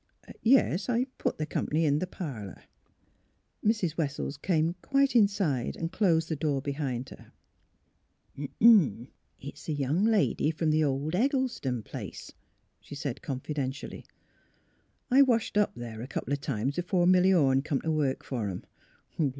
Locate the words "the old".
10.71-11.13